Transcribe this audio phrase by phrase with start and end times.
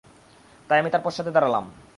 [0.69, 1.65] তাই আমি তাঁর পশ্চাতে দাঁড়ালাম।